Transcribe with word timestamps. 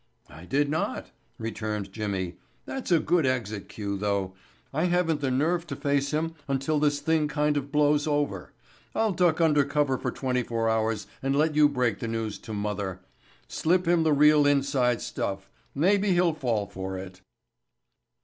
"I 0.31 0.45
did 0.45 0.67
not," 0.67 1.11
returned 1.37 1.91
Jimmy. 1.93 2.37
"That's 2.65 2.91
a 2.91 2.99
good 2.99 3.23
exit 3.27 3.69
cue, 3.69 3.97
though. 3.99 4.33
I 4.73 4.85
haven't 4.85 5.21
the 5.21 5.29
nerve 5.29 5.67
to 5.67 5.75
face 5.75 6.09
him 6.09 6.33
until 6.47 6.79
this 6.79 6.99
thing 6.99 7.27
kind 7.27 7.55
of 7.55 7.71
blows 7.71 8.07
over. 8.07 8.51
I'll 8.95 9.11
duck 9.11 9.39
under 9.39 9.63
cover 9.63 9.99
for 9.99 10.09
twenty 10.09 10.41
four 10.41 10.67
hours 10.71 11.05
and 11.21 11.35
let 11.35 11.53
you 11.55 11.69
break 11.69 11.99
the 11.99 12.07
news 12.07 12.39
to 12.39 12.51
mother. 12.51 13.01
Slip 13.47 13.87
him 13.87 14.01
the 14.01 14.11
real 14.11 14.47
inside 14.47 15.01
stuff. 15.01 15.51
Maybe 15.75 16.13
he'll 16.13 16.33
fall 16.33 16.65
for 16.65 16.97
it." 16.97 17.21